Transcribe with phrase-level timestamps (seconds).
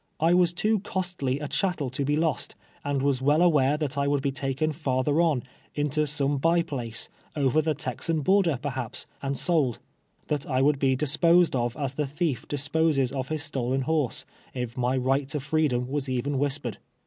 [0.19, 4.07] I was too costly a chattel to be lost, and was well aware that I
[4.07, 5.43] would be taken farther on,
[5.75, 9.77] into some l)y place, over the Texan border, perhaps, and sold;
[10.25, 14.25] that I would be disposed of as the thief disposes of his stolen horse,
[14.55, 16.79] if my right to freedom was even whispered.